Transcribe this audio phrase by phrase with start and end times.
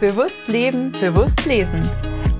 [0.00, 1.80] Bewusst leben, bewusst lesen.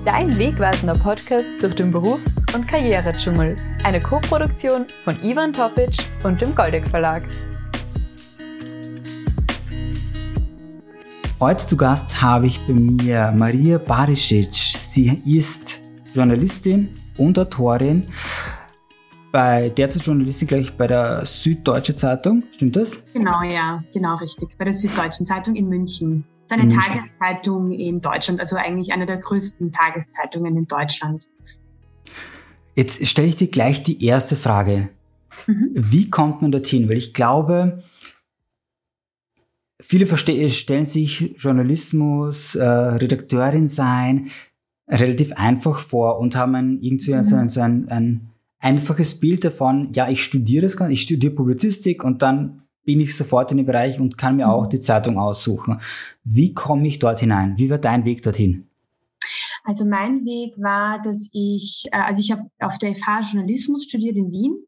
[0.05, 3.57] Dein wegweisender Podcast durch den Berufs- und Karrieredschungel.
[3.83, 7.23] Eine Co-Produktion von Ivan Topic und dem Goldeck Verlag.
[11.41, 14.53] Heute zu Gast habe ich bei mir Maria Barisic.
[14.53, 15.81] Sie ist
[16.13, 18.07] Journalistin und Autorin
[19.33, 22.43] bei derzeit Journalistin, glaube ich, bei der Süddeutsche Zeitung.
[22.53, 23.03] Stimmt das?
[23.15, 24.59] Genau, ja, genau richtig.
[24.59, 26.27] Bei der Süddeutschen Zeitung in München.
[26.49, 26.81] Das ist eine München.
[26.81, 31.27] Tageszeitung in Deutschland, also eigentlich eine der größten Tageszeitungen in Deutschland.
[32.75, 34.91] Jetzt stelle ich dir gleich die erste Frage.
[35.47, 35.71] Mhm.
[35.75, 36.89] Wie kommt man dorthin?
[36.89, 37.83] Weil ich glaube,
[39.81, 44.31] viele stellen sich Journalismus, äh, Redakteurin sein
[44.89, 47.25] relativ einfach vor und haben ein, irgendwie mhm.
[47.25, 48.29] so, ein, so ein, ein
[48.61, 53.51] einfaches Bild davon, ja, ich studiere das, ich studiere Publizistik und dann bin ich sofort
[53.51, 55.81] in dem Bereich und kann mir auch die Zeitung aussuchen.
[56.25, 57.59] Wie komme ich dort hinein?
[57.59, 58.69] Wie war dein Weg dorthin?
[59.65, 64.17] Also mein Weg war, dass ich, äh, also ich habe auf der FH Journalismus studiert
[64.17, 64.65] in Wien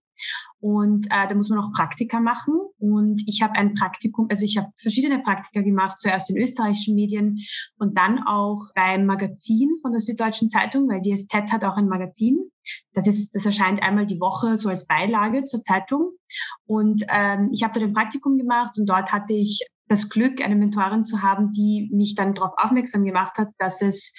[0.61, 2.55] und äh, da muss man auch Praktika machen.
[2.79, 7.39] Und ich habe ein Praktikum, also ich habe verschiedene Praktika gemacht, zuerst in österreichischen Medien
[7.79, 11.89] und dann auch beim Magazin von der Süddeutschen Zeitung, weil die SZ hat auch ein
[11.89, 12.51] Magazin.
[12.93, 16.13] Das ist, das erscheint einmal die Woche so als Beilage zur Zeitung.
[16.67, 20.55] Und ähm, ich habe da ein Praktikum gemacht und dort hatte ich das Glück, eine
[20.55, 24.13] Mentorin zu haben, die mich dann darauf aufmerksam gemacht hat, dass es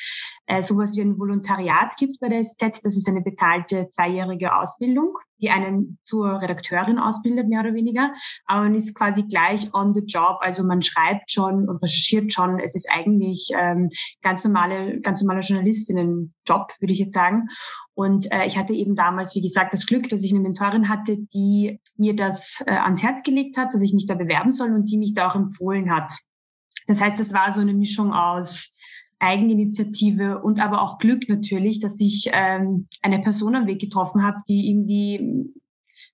[0.47, 2.83] äh, sowas wie ein Volontariat gibt bei der SZ.
[2.83, 8.13] Das ist eine bezahlte zweijährige Ausbildung, die einen zur Redakteurin ausbildet, mehr oder weniger.
[8.45, 10.37] Aber man ist quasi gleich on the job.
[10.41, 12.59] Also man schreibt schon und recherchiert schon.
[12.59, 13.89] Es ist eigentlich ähm,
[14.21, 17.47] ganz normale, ganz normaler Journalistinnen-Job, würde ich jetzt sagen.
[17.93, 21.17] Und äh, ich hatte eben damals, wie gesagt, das Glück, dass ich eine Mentorin hatte,
[21.17, 24.89] die mir das äh, ans Herz gelegt hat, dass ich mich da bewerben soll und
[24.91, 26.13] die mich da auch empfohlen hat.
[26.87, 28.73] Das heißt, das war so eine Mischung aus
[29.19, 34.37] Eigeninitiative und aber auch Glück natürlich, dass ich ähm, eine Person am Weg getroffen habe,
[34.47, 35.53] die irgendwie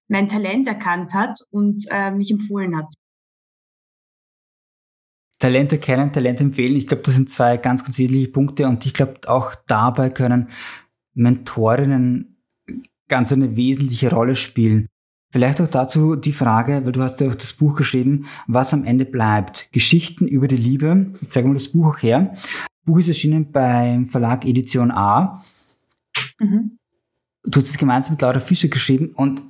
[0.07, 2.94] mein Talent erkannt hat und äh, mich empfohlen hat.
[5.40, 6.75] Talent erkennen, Talent empfehlen.
[6.75, 10.50] Ich glaube, das sind zwei ganz, ganz wesentliche Punkte und ich glaube, auch dabei können
[11.13, 12.41] Mentorinnen
[13.08, 14.88] ganz eine wesentliche Rolle spielen.
[15.35, 18.85] Vielleicht auch dazu die Frage, weil du hast ja auch das Buch geschrieben, was am
[18.85, 19.68] Ende bleibt.
[19.73, 21.12] Geschichten über die Liebe.
[21.22, 22.38] Ich zeige mal das Buch auch her.
[22.85, 25.44] Buch ist erschienen beim Verlag Edition A.
[26.40, 26.79] Mhm.
[27.44, 29.41] Du hast es gemeinsam mit Laura Fischer geschrieben und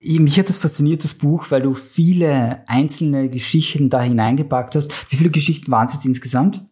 [0.00, 4.92] äh, mich hat das fasziniert, das Buch, weil du viele einzelne Geschichten da hineingepackt hast.
[5.10, 6.62] Wie viele Geschichten waren es jetzt insgesamt?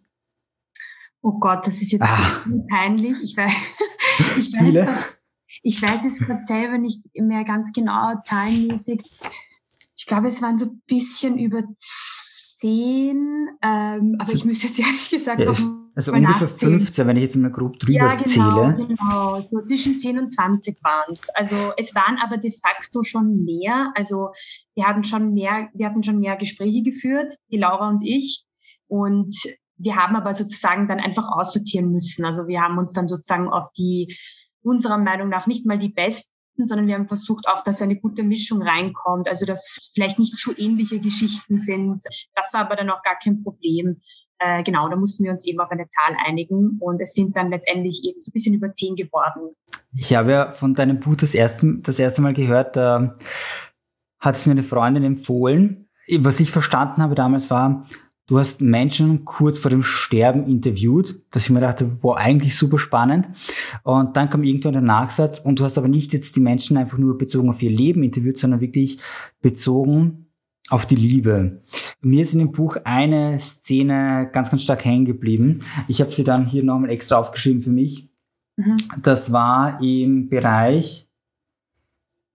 [1.22, 2.44] Oh Gott, das ist jetzt ah.
[2.68, 3.22] peinlich.
[3.22, 3.52] Ich weiß,
[4.36, 5.19] ich weiß, doch,
[5.62, 9.03] ich weiß es gerade selber nicht mehr ganz genau zahlenmäßig.
[9.97, 14.78] Ich glaube, es waren so ein bisschen über zehn, ähm, aber also, ich müsste jetzt
[14.78, 15.50] ehrlich gesagt ja,
[15.94, 16.81] Also ungefähr nachzählen.
[16.81, 18.87] 15, wenn ich jetzt mal grob drüber ja, genau, zähle.
[18.87, 19.43] genau.
[19.43, 21.28] So zwischen 10 und 20 waren es.
[21.34, 23.92] Also es waren aber de facto schon mehr.
[23.94, 24.31] Also
[24.75, 28.44] wir hatten schon mehr, wir hatten schon mehr Gespräche geführt, die Laura und ich.
[28.88, 29.34] Und
[29.77, 32.25] wir haben aber sozusagen dann einfach aussortieren müssen.
[32.25, 34.16] Also wir haben uns dann sozusagen auf die
[34.62, 36.34] unserer Meinung nach nicht mal die besten
[36.66, 40.53] sondern wir haben versucht auch, dass eine gute Mischung reinkommt, also dass vielleicht nicht zu
[40.56, 42.04] ähnliche Geschichten sind.
[42.34, 44.00] Das war aber dann auch gar kein Problem.
[44.38, 47.50] Äh, genau, da mussten wir uns eben auf eine Zahl einigen und es sind dann
[47.50, 49.54] letztendlich eben so ein bisschen über zehn geworden.
[49.94, 53.16] Ich habe ja von deinem Buch das erste, das erste Mal gehört, da
[54.19, 55.88] hat es mir eine Freundin empfohlen.
[56.19, 57.84] Was ich verstanden habe damals war,
[58.30, 62.78] Du hast Menschen kurz vor dem Sterben interviewt, dass ich mir dachte, boah, eigentlich super
[62.78, 63.26] spannend.
[63.82, 66.96] Und dann kam irgendwann der Nachsatz und du hast aber nicht jetzt die Menschen einfach
[66.96, 69.00] nur bezogen auf ihr Leben interviewt, sondern wirklich
[69.42, 70.26] bezogen
[70.68, 71.64] auf die Liebe.
[72.02, 75.64] Mir ist in dem Buch eine Szene ganz, ganz stark hängen geblieben.
[75.88, 78.12] Ich habe sie dann hier nochmal extra aufgeschrieben für mich.
[78.56, 78.76] Mhm.
[79.02, 81.08] Das war im Bereich,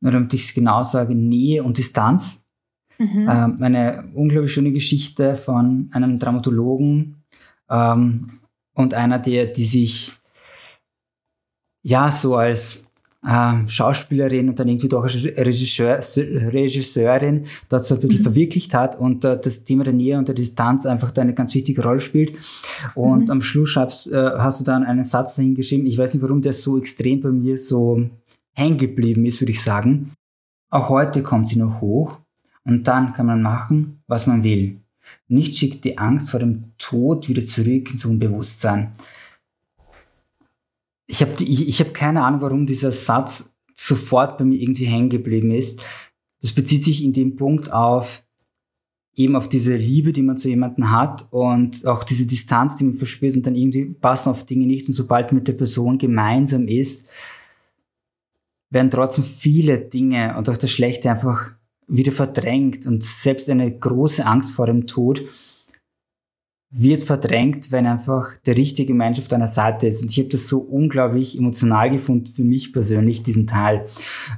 [0.02, 2.45] oder damit ich es genau sage, Nähe und Distanz.
[2.98, 3.30] Mhm.
[3.30, 7.24] Ähm, eine unglaublich schöne Geschichte von einem Dramatologen
[7.70, 8.40] ähm,
[8.74, 10.14] und einer, der, die sich
[11.84, 12.86] ja so als
[13.26, 16.00] äh, Schauspielerin und dann irgendwie doch als Regisseur,
[16.54, 18.24] Regisseurin dort so ein bisschen mhm.
[18.24, 21.54] verwirklicht hat und äh, das Thema der Nähe und der Distanz einfach da eine ganz
[21.56, 22.38] wichtige Rolle spielt.
[22.94, 23.32] Und mhm.
[23.32, 26.42] am Schluss schreibst, äh, hast du dann einen Satz dahin geschrieben, ich weiß nicht, warum
[26.42, 28.10] der so extrem bei mir so
[28.54, 30.12] hängen geblieben ist, würde ich sagen.
[30.70, 32.18] Auch heute kommt sie noch hoch
[32.66, 34.82] und dann kann man machen, was man will.
[35.28, 38.94] Nicht schickt die Angst vor dem Tod wieder zurück ins Unbewusstsein.
[41.08, 45.10] Ich habe ich, ich hab keine Ahnung, warum dieser Satz sofort bei mir irgendwie hängen
[45.10, 45.84] geblieben ist.
[46.42, 48.24] Das bezieht sich in dem Punkt auf,
[49.16, 52.96] eben auf diese Liebe, die man zu jemandem hat und auch diese Distanz, die man
[52.96, 57.08] verspürt und dann irgendwie passen auf Dinge nicht und sobald mit der Person gemeinsam ist,
[58.70, 61.52] werden trotzdem viele Dinge und auch das Schlechte einfach
[61.88, 65.24] wieder verdrängt und selbst eine große Angst vor dem Tod
[66.78, 70.02] wird verdrängt, wenn einfach der richtige Mensch auf deiner Seite ist.
[70.02, 73.88] Und ich habe das so unglaublich emotional gefunden für mich persönlich, diesen Teil.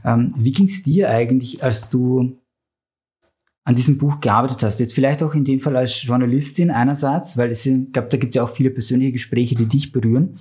[0.06, 2.38] Ähm, wie ging es dir eigentlich, als du
[3.64, 4.80] an diesem Buch gearbeitet hast?
[4.80, 8.36] Jetzt vielleicht auch in dem Fall als Journalistin einerseits, weil es, ich glaube, da gibt
[8.36, 10.40] es ja auch viele persönliche Gespräche, die dich berühren,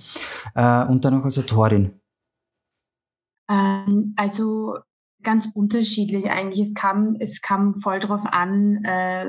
[0.53, 1.93] äh, und dann auch als Autorin.
[3.49, 4.77] Ähm, also
[5.27, 6.65] ganz unterschiedlich eigentlich.
[6.65, 9.25] Es kam, es kam voll drauf an, äh,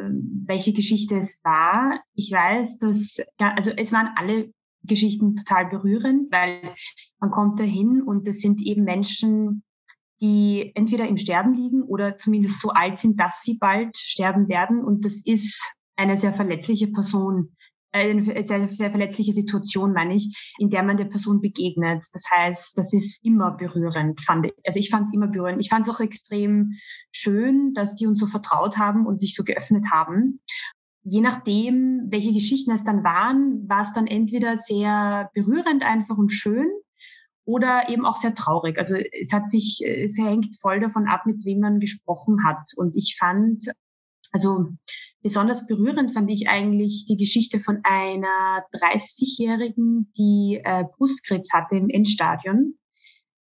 [0.46, 2.00] welche Geschichte es war.
[2.14, 4.52] Ich weiß, dass, also es waren alle
[4.84, 6.72] Geschichten total berührend, weil
[7.18, 9.64] man kommt dahin und es sind eben Menschen,
[10.20, 14.84] die entweder im Sterben liegen oder zumindest so alt sind, dass sie bald sterben werden.
[14.84, 17.56] Und das ist eine sehr verletzliche Person,
[17.92, 22.04] eine sehr, sehr verletzliche Situation, meine ich, in der man der Person begegnet.
[22.12, 24.52] Das heißt, das ist immer berührend, fand ich.
[24.64, 25.60] Also ich fand es immer berührend.
[25.60, 26.74] Ich fand es auch extrem
[27.12, 30.40] schön, dass die uns so vertraut haben und sich so geöffnet haben.
[31.02, 36.30] Je nachdem, welche Geschichten es dann waren, war es dann entweder sehr berührend einfach und
[36.30, 36.68] schön
[37.44, 38.76] oder eben auch sehr traurig.
[38.76, 42.72] Also es hat sich, es hängt voll davon ab, mit wem man gesprochen hat.
[42.76, 43.70] Und ich fand,
[44.32, 44.68] also
[45.22, 51.88] besonders berührend fand ich eigentlich die Geschichte von einer 30-Jährigen, die äh, Brustkrebs hatte im
[51.88, 52.78] Endstadion.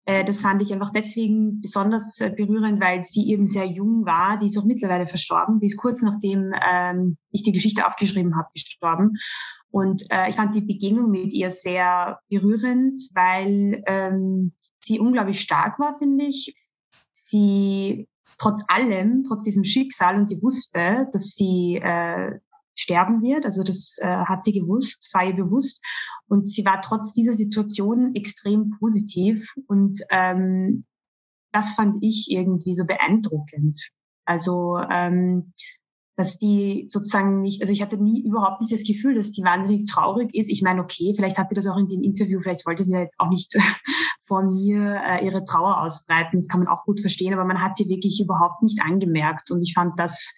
[0.06, 4.38] Äh, das fand ich einfach deswegen besonders äh, berührend, weil sie eben sehr jung war.
[4.38, 5.60] Die ist auch mittlerweile verstorben.
[5.60, 9.18] Die ist kurz nachdem ähm, ich die Geschichte aufgeschrieben habe, gestorben.
[9.70, 15.78] Und äh, ich fand die Begegnung mit ihr sehr berührend, weil ähm, sie unglaublich stark
[15.78, 16.56] war, finde ich.
[17.12, 18.08] Sie
[18.38, 22.40] trotz allem, trotz diesem Schicksal, und sie wusste, dass sie äh,
[22.76, 23.46] sterben wird.
[23.46, 25.84] Also das äh, hat sie gewusst, war ihr bewusst.
[26.28, 29.54] Und sie war trotz dieser Situation extrem positiv.
[29.68, 30.86] Und ähm,
[31.52, 33.90] das fand ich irgendwie so beeindruckend.
[34.26, 35.54] Also ähm,
[36.18, 39.86] dass die sozusagen nicht, also ich hatte nie überhaupt nicht das Gefühl, dass die wahnsinnig
[39.86, 40.50] traurig ist.
[40.50, 43.02] Ich meine, okay, vielleicht hat sie das auch in dem Interview, vielleicht wollte sie ja
[43.02, 43.56] jetzt auch nicht
[44.28, 46.38] vor mir äh, ihre Trauer ausbreiten.
[46.38, 49.52] Das kann man auch gut verstehen, aber man hat sie wirklich überhaupt nicht angemerkt.
[49.52, 50.36] Und ich fand das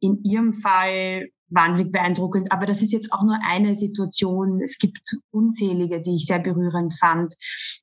[0.00, 2.52] in ihrem Fall wahnsinnig beeindruckend.
[2.52, 4.60] Aber das ist jetzt auch nur eine Situation.
[4.62, 7.34] Es gibt unzählige, die ich sehr berührend fand.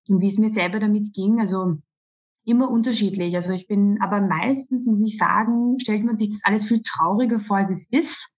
[0.08, 1.78] Und wie es mir selber damit ging, also
[2.46, 3.36] immer unterschiedlich.
[3.36, 7.40] Also ich bin, aber meistens muss ich sagen, stellt man sich das alles viel trauriger
[7.40, 8.30] vor, als es ist.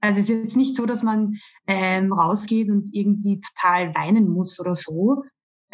[0.00, 4.60] Also es ist jetzt nicht so, dass man ähm, rausgeht und irgendwie total weinen muss
[4.60, 5.22] oder so.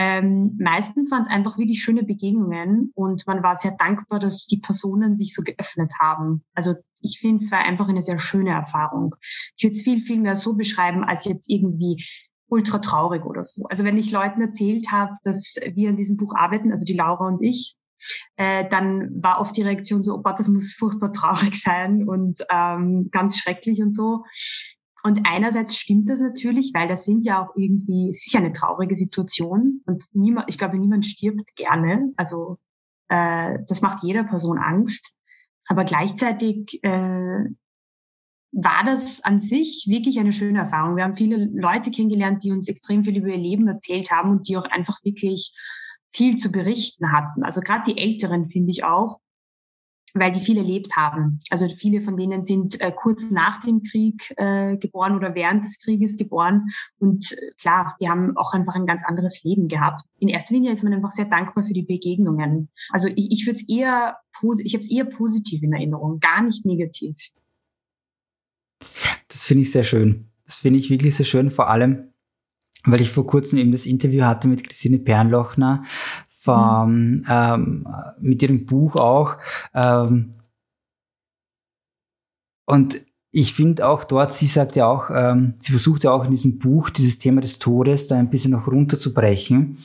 [0.02, 4.56] Ähm, meistens waren es einfach wirklich schöne Begegnungen und man war sehr dankbar, dass die
[4.56, 6.43] Personen sich so geöffnet haben.
[6.55, 9.14] Also ich finde, es war einfach eine sehr schöne Erfahrung.
[9.58, 12.02] Ich würde es viel, viel mehr so beschreiben, als jetzt irgendwie
[12.49, 13.64] ultra traurig oder so.
[13.69, 17.26] Also wenn ich Leuten erzählt habe, dass wir an diesem Buch arbeiten, also die Laura
[17.26, 17.75] und ich,
[18.37, 22.41] äh, dann war oft die Reaktion so, oh Gott, das muss furchtbar traurig sein und
[22.50, 24.25] ähm, ganz schrecklich und so.
[25.02, 28.52] Und einerseits stimmt das natürlich, weil das sind ja auch irgendwie, es ist ja eine
[28.52, 32.12] traurige Situation und niemand, ich glaube, niemand stirbt gerne.
[32.17, 32.58] Also
[33.08, 35.14] äh, das macht jeder Person Angst.
[35.67, 37.44] Aber gleichzeitig äh,
[38.52, 40.97] war das an sich wirklich eine schöne Erfahrung.
[40.97, 44.49] Wir haben viele Leute kennengelernt, die uns extrem viel über ihr Leben erzählt haben und
[44.49, 45.54] die auch einfach wirklich
[46.12, 47.45] viel zu berichten hatten.
[47.45, 49.21] Also gerade die Älteren finde ich auch,
[50.14, 51.40] weil die viel erlebt haben.
[51.50, 55.81] Also viele von denen sind äh, kurz nach dem Krieg äh, geboren oder während des
[55.81, 56.69] Krieges geboren.
[56.99, 60.02] Und äh, klar, die haben auch einfach ein ganz anderes Leben gehabt.
[60.19, 62.69] In erster Linie ist man einfach sehr dankbar für die Begegnungen.
[62.90, 64.17] Also ich, ich würde es eher,
[64.64, 67.17] ich habe es eher positiv in Erinnerung, gar nicht negativ.
[69.29, 70.31] Das finde ich sehr schön.
[70.45, 72.12] Das finde ich wirklich sehr schön, vor allem,
[72.85, 75.85] weil ich vor kurzem eben das Interview hatte mit Christine Pernlochner
[76.47, 77.25] mhm.
[77.28, 77.88] ähm,
[78.20, 79.37] mit ihrem Buch auch.
[79.75, 80.32] Ähm,
[82.66, 83.00] und
[83.32, 86.59] ich finde auch dort, sie sagt ja auch, ähm, sie versucht ja auch in diesem
[86.59, 89.78] Buch dieses Thema des Todes da ein bisschen noch runterzubrechen.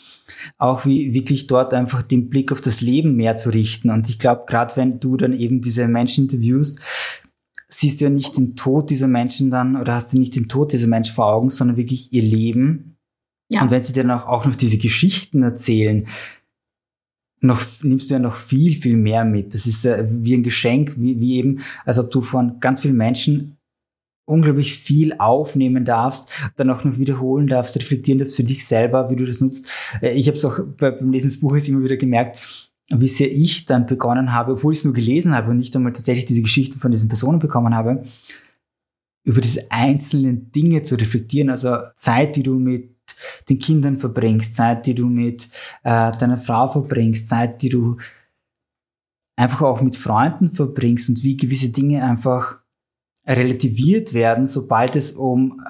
[0.58, 3.92] Auch wie wirklich dort einfach den Blick auf das Leben mehr zu richten.
[3.92, 6.80] Und ich glaube, gerade wenn du dann eben diese Menschen interviewst,
[7.68, 10.72] siehst du ja nicht den Tod dieser Menschen dann oder hast du nicht den Tod
[10.72, 12.98] dieser Menschen vor Augen, sondern wirklich ihr Leben.
[13.50, 13.62] Ja.
[13.62, 16.08] Und wenn sie dann auch, auch noch diese Geschichten erzählen,
[17.46, 19.54] noch, nimmst du ja noch viel, viel mehr mit.
[19.54, 22.98] Das ist äh, wie ein Geschenk, wie, wie eben, als ob du von ganz vielen
[22.98, 23.58] Menschen
[24.26, 29.16] unglaublich viel aufnehmen darfst, dann auch noch wiederholen darfst, reflektieren darfst für dich selber, wie
[29.16, 29.68] du das nutzt.
[30.02, 32.40] Äh, ich habe es auch beim Lesen des Buches immer wieder gemerkt,
[32.90, 35.94] wie sehr ich dann begonnen habe, obwohl ich es nur gelesen habe und nicht einmal
[35.94, 38.04] tatsächlich diese Geschichten von diesen Personen bekommen habe,
[39.24, 42.95] über diese einzelnen Dinge zu reflektieren, also Zeit, die du mit
[43.50, 45.50] den Kindern verbringst, Zeit, die du mit
[45.84, 47.98] äh, deiner Frau verbringst, Zeit, die du
[49.36, 52.60] einfach auch mit Freunden verbringst und wie gewisse Dinge einfach
[53.28, 55.62] relativiert werden, sobald es um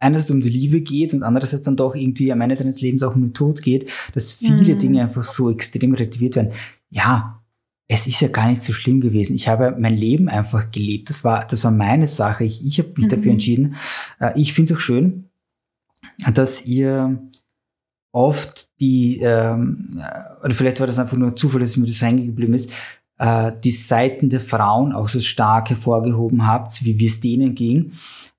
[0.00, 3.14] einerseits um die Liebe geht und andererseits dann doch irgendwie am Ende deines Lebens auch
[3.14, 4.78] um den Tod geht, dass viele mhm.
[4.78, 6.52] Dinge einfach so extrem relativiert werden.
[6.90, 7.42] Ja,
[7.86, 9.36] es ist ja gar nicht so schlimm gewesen.
[9.36, 11.10] Ich habe mein Leben einfach gelebt.
[11.10, 12.44] Das war, das war meine Sache.
[12.44, 13.10] Ich, ich habe mich mhm.
[13.10, 13.76] dafür entschieden.
[14.18, 15.28] Äh, ich finde es auch schön,
[16.32, 17.18] dass ihr
[18.12, 22.26] oft die, ähm, äh, oder vielleicht war das einfach nur Zufall, dass mir das hängen
[22.26, 22.72] geblieben ist,
[23.18, 27.94] äh, die Seiten der Frauen auch so stark hervorgehoben habt, wie wie es denen ging.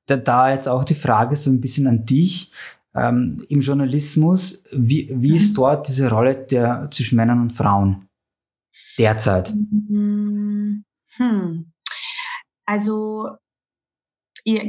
[0.05, 2.51] Da, da jetzt auch die Frage so ein bisschen an dich
[2.93, 5.55] ähm, im Journalismus, wie, wie ist mhm.
[5.55, 8.07] dort diese Rolle der, zwischen Männern und Frauen
[8.97, 9.49] derzeit?
[9.49, 10.83] Hm.
[12.65, 13.37] Also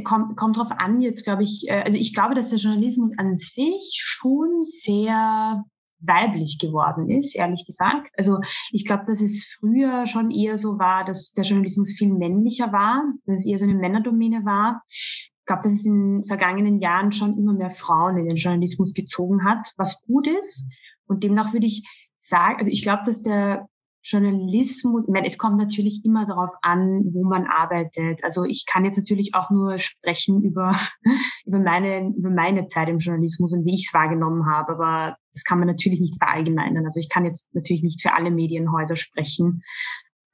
[0.03, 3.35] kommt, kommt drauf an, jetzt glaube ich, äh, also ich glaube, dass der Journalismus an
[3.35, 5.63] sich schon sehr
[5.99, 8.09] weiblich geworden ist, ehrlich gesagt.
[8.17, 8.39] Also
[8.71, 13.03] ich glaube, dass es früher schon eher so war, dass der Journalismus viel männlicher war,
[13.25, 14.81] dass es eher so eine Männerdomäne war.
[14.89, 19.43] Ich glaube, dass es in vergangenen Jahren schon immer mehr Frauen in den Journalismus gezogen
[19.43, 20.69] hat, was gut ist.
[21.07, 23.67] Und demnach würde ich sagen, also ich glaube, dass der
[24.05, 28.23] Journalismus, ich meine, es kommt natürlich immer darauf an, wo man arbeitet.
[28.23, 30.77] Also ich kann jetzt natürlich auch nur sprechen über,
[31.45, 35.43] über, meine, über meine Zeit im Journalismus und wie ich es wahrgenommen habe, aber das
[35.43, 36.85] kann man natürlich nicht verallgemeinern.
[36.85, 39.63] Also ich kann jetzt natürlich nicht für alle Medienhäuser sprechen,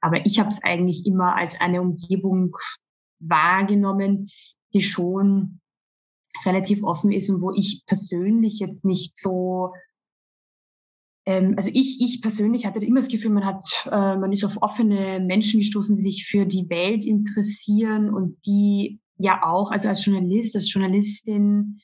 [0.02, 2.54] aber ich habe es eigentlich immer als eine Umgebung
[3.20, 4.28] wahrgenommen,
[4.74, 5.60] die schon
[6.44, 9.72] relativ offen ist und wo ich persönlich jetzt nicht so
[11.24, 14.60] ähm, also ich, ich persönlich hatte immer das Gefühl, man hat, äh, man ist auf
[14.60, 20.04] offene Menschen gestoßen, die sich für die Welt interessieren und die ja auch, also als
[20.04, 21.80] Journalist, als Journalistin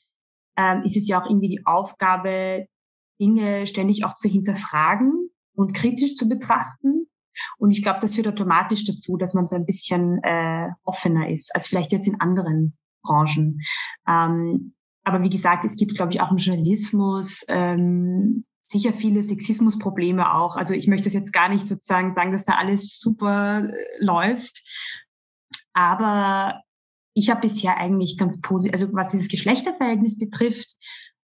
[0.57, 2.67] ähm, ist es ja auch irgendwie die Aufgabe,
[3.21, 7.07] Dinge ständig auch zu hinterfragen und kritisch zu betrachten.
[7.57, 11.53] Und ich glaube, das führt automatisch dazu, dass man so ein bisschen äh, offener ist,
[11.55, 13.61] als vielleicht jetzt in anderen Branchen.
[14.07, 20.33] Ähm, aber wie gesagt, es gibt, glaube ich, auch im Journalismus ähm, sicher viele Sexismusprobleme
[20.33, 20.55] auch.
[20.55, 24.63] Also ich möchte es jetzt gar nicht sozusagen sagen, dass da alles super äh, läuft.
[25.73, 26.61] Aber
[27.13, 30.75] ich habe bisher eigentlich ganz positiv, also was dieses Geschlechterverhältnis betrifft,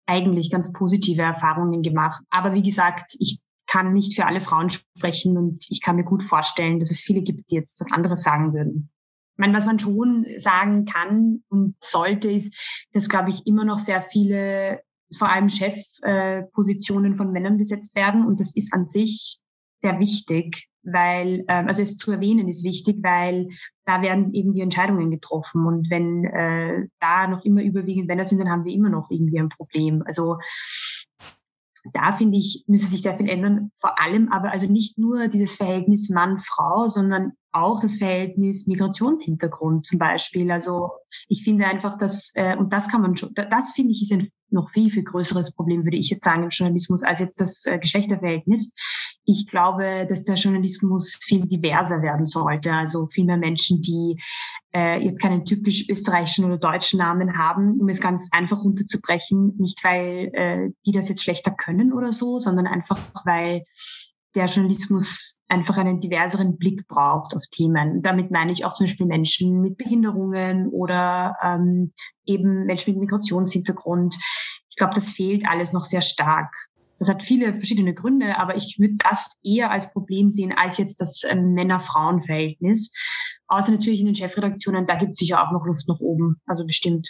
[0.06, 2.22] eigentlich ganz positive Erfahrungen gemacht.
[2.30, 6.22] Aber wie gesagt, ich kann nicht für alle Frauen sprechen und ich kann mir gut
[6.22, 8.90] vorstellen, dass es viele gibt, die jetzt was anderes sagen würden.
[9.34, 13.78] Ich meine, was man schon sagen kann und sollte, ist, dass, glaube ich, immer noch
[13.78, 14.80] sehr viele
[15.16, 18.26] vor allem Chefpositionen von Männern besetzt werden.
[18.26, 19.40] Und das ist an sich
[19.80, 23.48] sehr wichtig, weil, ähm, also es zu erwähnen ist wichtig, weil
[23.84, 25.66] da werden eben die Entscheidungen getroffen.
[25.66, 29.38] Und wenn äh, da noch immer überwiegend Männer sind, dann haben wir immer noch irgendwie
[29.38, 30.02] ein Problem.
[30.04, 30.38] Also
[31.92, 33.70] da finde ich, müsste sich sehr viel ändern.
[33.78, 39.98] Vor allem aber also nicht nur dieses Verhältnis Mann-Frau, sondern auch das Verhältnis Migrationshintergrund zum
[39.98, 40.50] Beispiel.
[40.50, 40.90] Also
[41.28, 44.30] ich finde einfach, dass, äh, und das kann man schon, das finde ich ist ein
[44.50, 47.78] noch viel, viel größeres Problem, würde ich jetzt sagen, im Journalismus, als jetzt das äh,
[47.78, 48.72] Geschlechterverhältnis.
[49.24, 52.72] Ich glaube, dass der Journalismus viel diverser werden sollte.
[52.72, 54.20] Also viel mehr Menschen, die
[54.74, 59.56] äh, jetzt keinen typisch österreichischen oder deutschen Namen haben, um es ganz einfach runterzubrechen.
[59.58, 63.64] Nicht, weil äh, die das jetzt schlechter können oder so, sondern einfach, weil
[64.34, 68.02] der Journalismus einfach einen diverseren Blick braucht auf Themen.
[68.02, 71.92] Damit meine ich auch zum Beispiel Menschen mit Behinderungen oder ähm,
[72.26, 74.16] eben Menschen mit Migrationshintergrund.
[74.68, 76.54] Ich glaube, das fehlt alles noch sehr stark.
[76.98, 81.00] Das hat viele verschiedene Gründe, aber ich würde das eher als Problem sehen als jetzt
[81.00, 82.92] das ähm, Männer-Frauen-Verhältnis.
[83.46, 86.40] Außer natürlich in den Chefredaktionen, da gibt es sicher auch noch Luft nach oben.
[86.46, 87.08] Also bestimmt.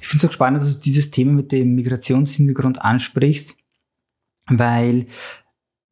[0.00, 3.56] Ich finde es auch spannend, dass du dieses Thema mit dem Migrationshintergrund ansprichst,
[4.48, 5.06] weil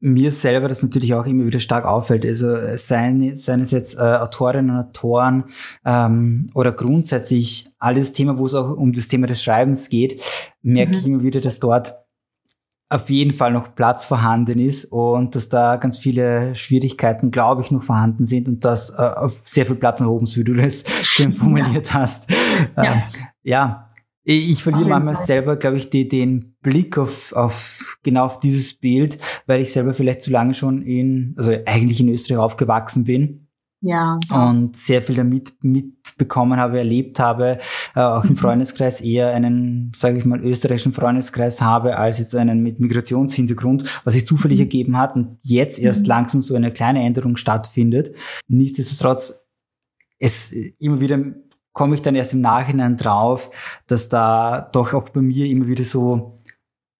[0.04, 2.26] mir selber das natürlich auch immer wieder stark auffällt.
[2.26, 5.44] Also seien, seien es jetzt äh, Autorinnen und Autoren
[5.85, 10.21] ähm, oder grundsätzlich alles Thema, wo es auch um das Thema des Schreibens geht,
[10.61, 10.99] merke mhm.
[10.99, 11.94] ich immer wieder, dass dort
[12.88, 17.71] auf jeden Fall noch Platz vorhanden ist und dass da ganz viele Schwierigkeiten, glaube ich,
[17.71, 20.54] noch vorhanden sind und dass äh, auf sehr viel Platz nach oben, so wie du
[20.54, 21.94] das schön formuliert ja.
[21.94, 22.28] hast.
[22.76, 22.85] Ja.
[22.85, 23.02] Ähm,
[23.44, 23.88] ja,
[24.25, 29.19] ich verliere manchmal selber, glaube ich, die, den Blick auf, auf genau auf dieses Bild,
[29.47, 33.49] weil ich selber vielleicht zu lange schon in, also eigentlich in Österreich aufgewachsen bin.
[33.85, 34.19] Ja.
[34.31, 37.59] Und sehr viel damit mitbekommen habe, erlebt habe,
[37.97, 38.37] äh, auch im mhm.
[38.37, 44.14] Freundeskreis eher einen, sage ich mal, österreichischen Freundeskreis habe, als jetzt einen mit Migrationshintergrund, was
[44.14, 44.64] sich zufällig mhm.
[44.64, 46.09] ergeben hat und jetzt erst mhm.
[46.09, 48.14] langsam so eine kleine Änderung stattfindet.
[48.47, 49.40] Nichtsdestotrotz,
[50.21, 51.19] es immer wieder
[51.73, 53.50] komme ich dann erst im Nachhinein drauf,
[53.87, 56.37] dass da doch auch bei mir immer wieder so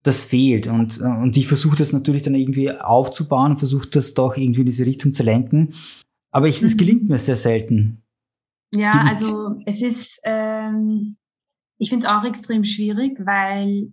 [0.03, 0.67] das fehlt.
[0.67, 4.67] Und, und ich versuche das natürlich dann irgendwie aufzubauen und versuche das doch irgendwie in
[4.67, 5.75] diese Richtung zu lenken.
[6.31, 6.79] Aber ich, es mhm.
[6.79, 8.03] gelingt mir sehr selten.
[8.75, 11.17] Ja, also es ist, ähm,
[11.79, 13.93] ich finde es auch extrem schwierig, weil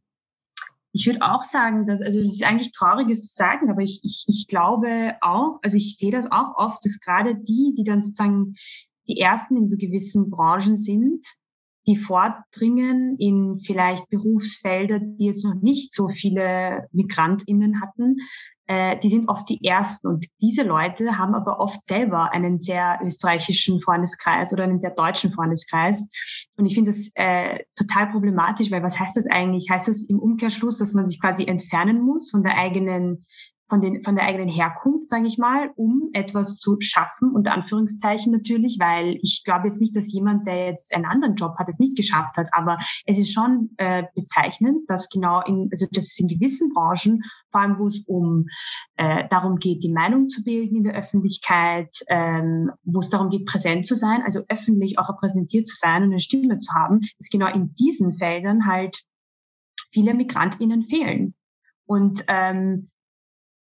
[0.92, 4.26] ich würde auch sagen, dass, also es ist eigentlich trauriges zu sagen, aber ich, ich,
[4.28, 8.56] ich glaube auch, also ich sehe das auch oft, dass gerade die, die dann sozusagen
[9.08, 11.26] die ersten in so gewissen Branchen sind,
[11.88, 18.18] die vordringen in vielleicht Berufsfelder, die jetzt noch nicht so viele MigrantInnen hatten,
[18.68, 20.08] äh, die sind oft die Ersten.
[20.08, 25.32] Und diese Leute haben aber oft selber einen sehr österreichischen Freundeskreis oder einen sehr deutschen
[25.32, 26.08] Freundeskreis.
[26.56, 29.70] Und ich finde das äh, total problematisch, weil was heißt das eigentlich?
[29.72, 33.26] Heißt das im Umkehrschluss, dass man sich quasi entfernen muss von der eigenen
[33.70, 38.32] von, den, von der eigenen Herkunft, sage ich mal, um etwas zu schaffen, unter Anführungszeichen
[38.32, 41.80] natürlich, weil ich glaube jetzt nicht, dass jemand, der jetzt einen anderen Job hat, es
[41.80, 46.20] nicht geschafft hat, aber es ist schon äh, bezeichnend, dass genau in, also das ist
[46.20, 48.48] in gewissen Branchen, vor allem wo es um
[48.96, 53.46] äh, darum geht, die Meinung zu bilden in der Öffentlichkeit, ähm, wo es darum geht,
[53.46, 57.30] präsent zu sein, also öffentlich auch repräsentiert zu sein und eine Stimme zu haben, dass
[57.30, 59.04] genau in diesen Feldern halt
[59.92, 61.36] viele MigrantInnen fehlen.
[61.86, 62.90] Und ähm,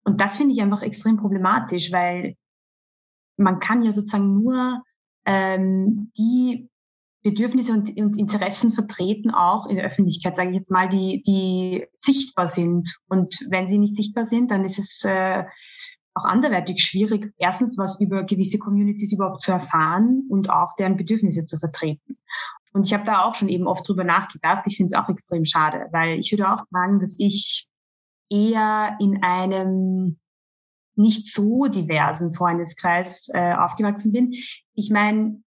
[0.04, 2.36] und das finde ich einfach extrem problematisch, weil
[3.38, 4.84] man kann ja sozusagen nur
[5.26, 6.70] ähm, die
[7.24, 11.86] Bedürfnisse und, und Interessen vertreten, auch in der Öffentlichkeit, sage ich jetzt mal, die, die
[12.00, 12.98] sichtbar sind.
[13.08, 15.44] Und wenn sie nicht sichtbar sind, dann ist es äh,
[16.16, 21.46] auch anderweitig schwierig, erstens was über gewisse Communities überhaupt zu erfahren und auch deren Bedürfnisse
[21.46, 22.18] zu vertreten.
[22.74, 24.66] Und ich habe da auch schon eben oft drüber nachgedacht.
[24.66, 27.68] Ich finde es auch extrem schade, weil ich würde auch sagen, dass ich
[28.32, 30.18] eher in einem
[30.96, 34.34] nicht so diversen Freundeskreis äh, aufgewachsen bin.
[34.74, 35.42] Ich meine,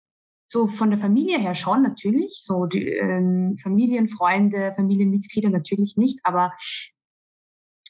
[0.49, 6.53] so von der Familie her schon natürlich, so die ähm, Familienfreunde, Familienmitglieder natürlich nicht, aber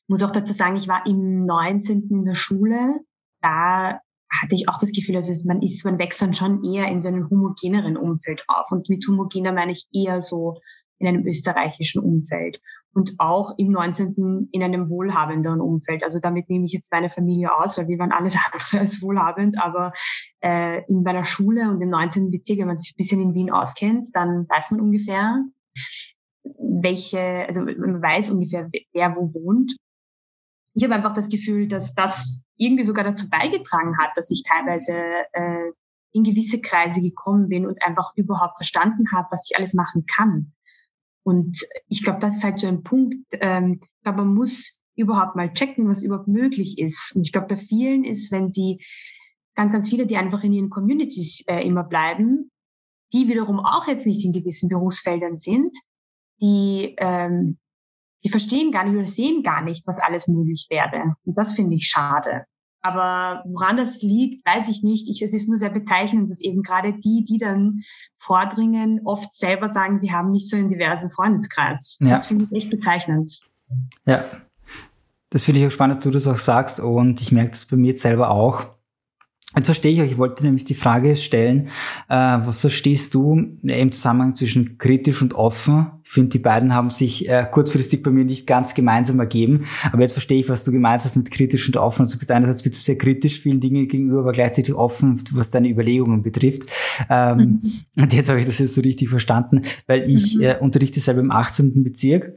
[0.06, 2.08] muss auch dazu sagen, ich war im 19.
[2.10, 3.00] in der Schule,
[3.42, 7.00] da hatte ich auch das Gefühl, also man ist, man wächst dann schon eher in
[7.00, 8.70] so einem homogeneren Umfeld auf.
[8.70, 10.60] Und mit homogener meine ich eher so
[11.04, 12.60] in einem österreichischen Umfeld
[12.94, 14.48] und auch im 19.
[14.52, 16.02] in einem wohlhabenderen Umfeld.
[16.02, 19.60] Also damit nehme ich jetzt meine Familie aus, weil wir waren alles andere als wohlhabend,
[19.60, 19.92] aber
[20.42, 22.30] äh, in meiner Schule und im 19.
[22.30, 25.44] Bezirk, wenn man sich ein bisschen in Wien auskennt, dann weiß man ungefähr,
[26.44, 29.76] welche, also man weiß ungefähr, wer wo wohnt.
[30.74, 34.94] Ich habe einfach das Gefühl, dass das irgendwie sogar dazu beigetragen hat, dass ich teilweise
[35.32, 35.70] äh,
[36.12, 40.53] in gewisse Kreise gekommen bin und einfach überhaupt verstanden habe, was ich alles machen kann.
[41.24, 41.58] Und
[41.88, 45.88] ich glaube, das ist halt so ein Punkt, ähm, aber man muss überhaupt mal checken,
[45.88, 47.16] was überhaupt möglich ist.
[47.16, 48.80] Und ich glaube, bei vielen ist, wenn sie
[49.54, 52.50] ganz, ganz viele, die einfach in ihren Communities äh, immer bleiben,
[53.12, 55.74] die wiederum auch jetzt nicht in gewissen Berufsfeldern sind,
[56.40, 57.58] die, ähm,
[58.24, 61.14] die verstehen gar nicht oder sehen gar nicht, was alles möglich wäre.
[61.24, 62.44] Und das finde ich schade.
[62.84, 65.08] Aber woran das liegt, weiß ich nicht.
[65.08, 67.80] Ich, es ist nur sehr bezeichnend, dass eben gerade die, die dann
[68.18, 71.96] vordringen, oft selber sagen, sie haben nicht so einen diversen Freundeskreis.
[72.02, 72.10] Ja.
[72.10, 73.40] Das finde ich echt bezeichnend.
[74.04, 74.22] Ja,
[75.30, 76.78] das finde ich auch spannend, dass du das auch sagst.
[76.78, 78.66] Und ich merke das bei mir jetzt selber auch.
[79.56, 80.12] Jetzt verstehe ich euch.
[80.12, 81.68] Ich wollte nämlich die Frage stellen,
[82.08, 85.86] äh, was verstehst du im Zusammenhang zwischen kritisch und offen?
[86.02, 89.64] Ich finde, die beiden haben sich äh, kurzfristig bei mir nicht ganz gemeinsam ergeben.
[89.92, 92.02] Aber jetzt verstehe ich, was du gemeint hast mit kritisch und offen.
[92.02, 95.50] Also du bist einerseits bist du sehr kritisch vielen Dingen gegenüber, aber gleichzeitig offen, was
[95.50, 96.64] deine Überlegungen betrifft.
[97.08, 98.02] Ähm, mhm.
[98.02, 100.42] Und jetzt habe ich das jetzt so richtig verstanden, weil ich mhm.
[100.42, 101.84] äh, unterrichte selber im 18.
[101.84, 102.32] Bezirk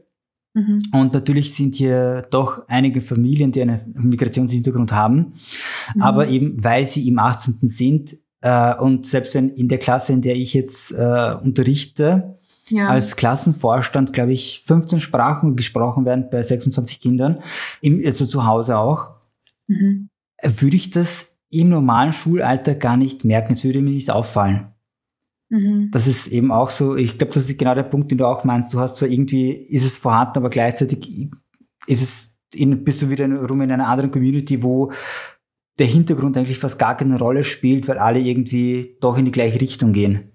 [0.57, 0.81] Mhm.
[0.91, 5.33] Und natürlich sind hier doch einige Familien, die einen Migrationshintergrund haben.
[5.93, 6.01] Mhm.
[6.01, 7.59] Aber eben, weil sie im 18.
[7.61, 12.39] sind äh, und selbst wenn in der Klasse, in der ich jetzt äh, unterrichte,
[12.69, 12.87] ja.
[12.87, 17.43] als Klassenvorstand, glaube ich, 15 Sprachen gesprochen werden bei 26 Kindern,
[17.81, 19.09] im, also zu Hause auch,
[19.67, 20.09] mhm.
[20.41, 23.53] würde ich das im normalen Schulalter gar nicht merken.
[23.53, 24.73] Es würde mir nicht auffallen.
[25.49, 25.89] Mhm.
[25.91, 28.43] Das ist eben auch so, ich glaube, das ist genau der Punkt, den du auch
[28.43, 28.73] meinst.
[28.73, 31.29] Du hast zwar irgendwie, ist es vorhanden, aber gleichzeitig
[31.87, 34.91] ist es, in, bist du wieder rum in einer anderen Community, wo
[35.79, 39.61] der Hintergrund eigentlich fast gar keine Rolle spielt, weil alle irgendwie doch in die gleiche
[39.61, 40.31] Richtung gehen.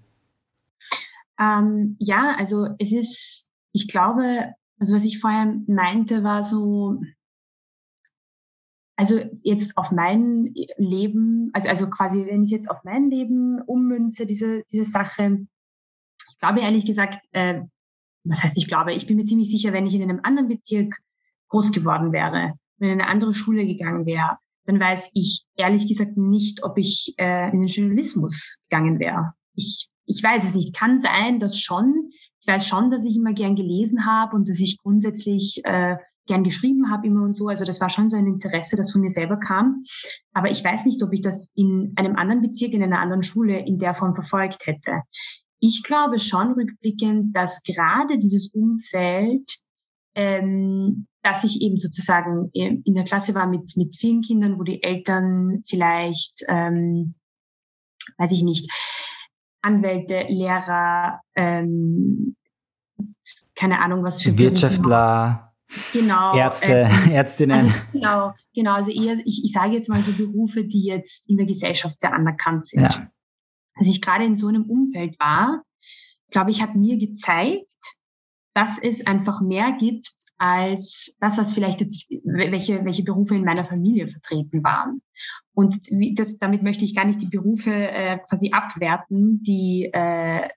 [1.39, 7.01] Ähm, ja, also es ist, ich glaube, also was ich vorher meinte, war so,
[8.95, 14.25] also jetzt auf mein Leben, also, also quasi, wenn ich jetzt auf mein Leben ummünze,
[14.25, 15.45] diese, diese Sache,
[16.29, 17.61] ich glaube ehrlich gesagt, äh,
[18.23, 20.95] was heißt ich glaube, ich bin mir ziemlich sicher, wenn ich in einem anderen Bezirk
[21.49, 26.17] groß geworden wäre, wenn in eine andere Schule gegangen wäre, dann weiß ich ehrlich gesagt
[26.17, 29.33] nicht, ob ich äh, in den Journalismus gegangen wäre.
[29.55, 30.75] Ich, ich weiß es nicht.
[30.75, 32.11] Kann sein, dass schon.
[32.39, 35.97] Ich weiß schon, dass ich immer gern gelesen habe und dass ich grundsätzlich äh,
[36.27, 37.47] gern geschrieben habe immer und so.
[37.47, 39.83] Also das war schon so ein Interesse, das von mir selber kam.
[40.33, 43.59] Aber ich weiß nicht, ob ich das in einem anderen Bezirk, in einer anderen Schule
[43.59, 45.01] in der Form verfolgt hätte.
[45.59, 49.49] Ich glaube schon rückblickend, dass gerade dieses Umfeld,
[50.15, 54.83] ähm, dass ich eben sozusagen in der Klasse war mit, mit vielen Kindern, wo die
[54.83, 57.15] Eltern vielleicht, ähm,
[58.17, 58.69] weiß ich nicht,
[59.61, 62.35] Anwälte, Lehrer, ähm,
[63.55, 65.52] keine Ahnung, was für Wirtschaftler.
[65.91, 66.35] Genau.
[66.35, 67.59] Ärzte, ähm, Ärztinnen.
[67.59, 68.73] Also, genau, genau.
[68.73, 72.13] Also eher, ich, ich sage jetzt mal so Berufe, die jetzt in der Gesellschaft sehr
[72.13, 72.81] anerkannt sind.
[72.81, 73.11] Ja.
[73.75, 75.63] Als ich gerade in so einem Umfeld war,
[76.31, 77.67] glaube ich, hat mir gezeigt,
[78.53, 83.65] dass es einfach mehr gibt als das, was vielleicht jetzt, welche, welche Berufe in meiner
[83.65, 85.01] Familie vertreten waren.
[85.53, 90.49] Und wie, das, damit möchte ich gar nicht die Berufe äh, quasi abwerten, die äh,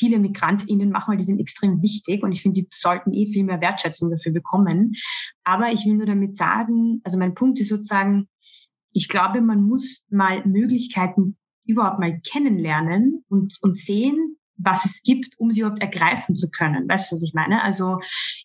[0.00, 3.44] viele MigrantInnen machen, weil die sind extrem wichtig und ich finde, die sollten eh viel
[3.44, 4.94] mehr Wertschätzung dafür bekommen.
[5.44, 8.26] Aber ich will nur damit sagen, also mein Punkt ist sozusagen,
[8.92, 11.36] ich glaube, man muss mal Möglichkeiten
[11.66, 16.88] überhaupt mal kennenlernen und, und sehen, was es gibt, um sie überhaupt ergreifen zu können.
[16.88, 17.62] Weißt du, was ich meine?
[17.62, 17.98] Also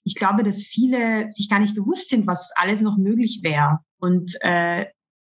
[0.03, 3.79] ich glaube, dass viele sich gar nicht bewusst sind, was alles noch möglich wäre.
[3.99, 4.85] Und äh,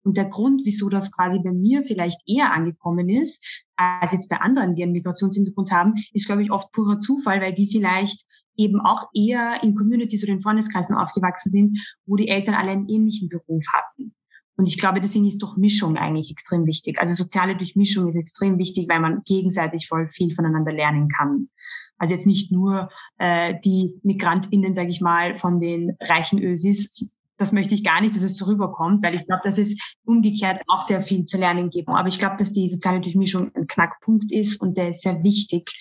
[0.08, 4.40] und der Grund, wieso das quasi bei mir vielleicht eher angekommen ist, als jetzt bei
[4.40, 8.80] anderen, die einen Migrationshintergrund haben, ist, glaube ich, oft purer Zufall, weil die vielleicht eben
[8.80, 13.28] auch eher in Communities oder in Freundeskreisen aufgewachsen sind, wo die Eltern alle einen ähnlichen
[13.28, 14.16] Beruf hatten.
[14.56, 17.00] Und ich glaube, deswegen ist Durchmischung eigentlich extrem wichtig.
[17.02, 21.50] Also soziale Durchmischung ist extrem wichtig, weil man gegenseitig voll viel voneinander lernen kann.
[21.98, 27.52] Also jetzt nicht nur äh, die MigrantInnen, sage ich mal, von den reichen Ösis das
[27.52, 30.82] möchte ich gar nicht, dass es so rüberkommt, weil ich glaube, dass es umgekehrt auch
[30.82, 31.88] sehr viel zu lernen gibt.
[31.88, 35.72] Aber ich glaube, dass die soziale Durchmischung ein Knackpunkt ist und der ist sehr wichtig,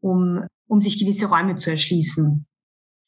[0.00, 2.46] um, um sich gewisse Räume zu erschließen.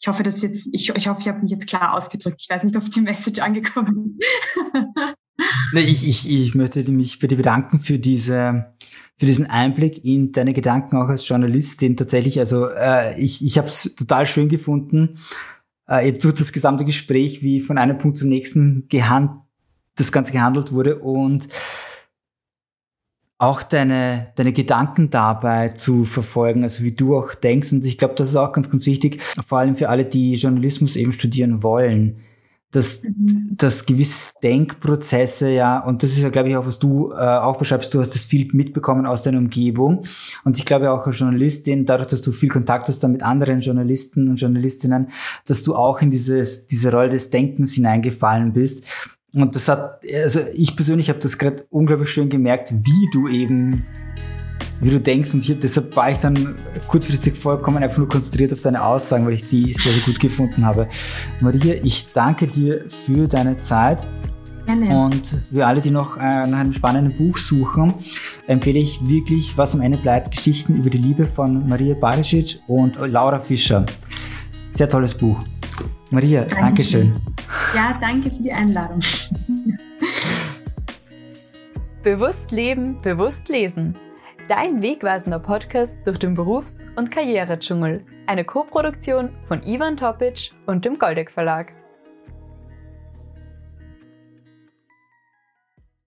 [0.00, 2.42] Ich hoffe, dass jetzt, ich, ich hoffe, ich habe mich jetzt klar ausgedrückt.
[2.42, 5.14] Ich weiß nicht, ob die Message angekommen ist.
[5.74, 8.74] ich, ich, ich möchte mich bei dir bedanken für diese,
[9.16, 11.96] für diesen Einblick in deine Gedanken auch als Journalistin.
[11.96, 15.20] Tatsächlich, also äh, ich, ich habe es total schön gefunden
[15.88, 19.30] äh, jetzt tut das gesamte Gespräch, wie von einem Punkt zum nächsten gehand
[19.96, 21.48] das Ganze gehandelt wurde und
[23.38, 27.72] auch deine, deine Gedanken dabei zu verfolgen, also wie du auch denkst.
[27.72, 30.94] Und ich glaube, das ist auch ganz, ganz wichtig, vor allem für alle, die Journalismus
[30.94, 32.22] eben studieren wollen
[32.72, 33.54] dass, mhm.
[33.56, 37.58] dass gewisse Denkprozesse ja, und das ist ja, glaube ich, auch, was du äh, auch
[37.58, 40.04] beschreibst, du hast das viel mitbekommen aus deiner Umgebung.
[40.44, 43.60] Und ich glaube auch als Journalistin, dadurch, dass du viel Kontakt hast dann mit anderen
[43.60, 45.10] Journalisten und Journalistinnen,
[45.46, 48.84] dass du auch in dieses, diese Rolle des Denkens hineingefallen bist.
[49.34, 53.84] Und das hat, also ich persönlich habe das gerade unglaublich schön gemerkt, wie du eben
[54.82, 55.32] wie du denkst.
[55.32, 56.56] Und hier, deshalb war ich dann
[56.88, 60.66] kurzfristig vollkommen einfach nur konzentriert auf deine Aussagen, weil ich die sehr, sehr gut gefunden
[60.66, 60.88] habe.
[61.40, 64.06] Maria, ich danke dir für deine Zeit.
[64.66, 64.96] Gerne.
[64.96, 67.94] Und für alle, die noch äh, nach einem spannenden Buch suchen,
[68.46, 72.96] empfehle ich wirklich, was am Ende bleibt, Geschichten über die Liebe von Maria Barisic und
[73.00, 73.84] Laura Fischer.
[74.70, 75.38] Sehr tolles Buch.
[76.10, 76.56] Maria, danke.
[76.56, 77.12] Dankeschön.
[77.74, 79.00] Ja, danke für die Einladung.
[82.02, 83.96] bewusst leben, bewusst lesen.
[84.48, 88.04] Dein wegweisender Podcast durch den Berufs- und Karrieredschungel.
[88.26, 91.72] Eine Co-Produktion von Ivan Topic und dem Goldeck Verlag.